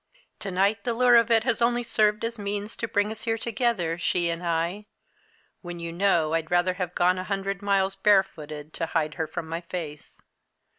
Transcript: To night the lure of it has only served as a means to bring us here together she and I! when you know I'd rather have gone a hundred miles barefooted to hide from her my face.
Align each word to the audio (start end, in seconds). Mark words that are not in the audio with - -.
To 0.39 0.49
night 0.49 0.83
the 0.83 0.95
lure 0.95 1.15
of 1.15 1.29
it 1.29 1.43
has 1.43 1.61
only 1.61 1.83
served 1.83 2.25
as 2.25 2.39
a 2.39 2.41
means 2.41 2.75
to 2.77 2.87
bring 2.87 3.11
us 3.11 3.25
here 3.25 3.37
together 3.37 3.99
she 3.99 4.31
and 4.31 4.43
I! 4.43 4.87
when 5.61 5.77
you 5.77 5.91
know 5.91 6.33
I'd 6.33 6.49
rather 6.49 6.73
have 6.81 6.95
gone 6.95 7.19
a 7.19 7.23
hundred 7.23 7.61
miles 7.61 7.93
barefooted 7.93 8.73
to 8.73 8.85
hide 8.97 9.13
from 9.13 9.27
her 9.29 9.41
my 9.43 9.61
face. 9.61 10.19